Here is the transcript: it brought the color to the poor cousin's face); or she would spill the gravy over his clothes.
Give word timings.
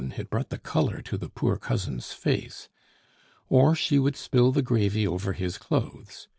it 0.17 0.31
brought 0.31 0.49
the 0.49 0.57
color 0.57 0.99
to 0.99 1.15
the 1.15 1.29
poor 1.29 1.57
cousin's 1.57 2.11
face); 2.11 2.67
or 3.49 3.75
she 3.75 3.99
would 3.99 4.15
spill 4.15 4.51
the 4.51 4.63
gravy 4.63 5.05
over 5.05 5.33
his 5.33 5.59
clothes. 5.59 6.27